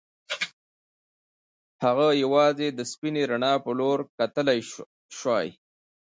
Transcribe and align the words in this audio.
هغه 1.83 2.07
یوازې 2.23 2.67
د 2.71 2.79
سپینې 2.91 3.23
رڼا 3.31 3.53
په 3.65 3.71
لور 3.79 3.97
کتلای 4.17 4.59
شوای 5.17 5.47